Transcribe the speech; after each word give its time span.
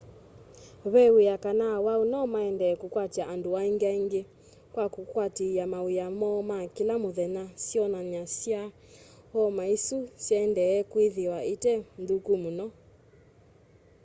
ve 0.93 1.03
wia 1.15 1.35
kana 1.43 1.65
awau 1.77 2.01
nomaendee 2.11 2.73
kũkwatya 2.81 3.23
andũ 3.33 3.49
angĩ 3.61 3.85
aingĩ 3.93 4.21
kwa 4.73 4.85
kũkwatĩĩa 4.93 5.63
mawĩa 5.73 6.07
moo 6.19 6.39
ma 6.49 6.57
kĩla 6.75 6.95
mũthenya 7.03 7.43
syonany'a 7.65 8.23
sya 8.37 8.61
homa 9.33 9.63
ĩsu 9.75 9.97
syaendeea 10.23 10.81
kwĩthĩwa 10.91 11.39
ite 11.53 11.73
nthũku 12.01 12.33
mũno 12.43 12.65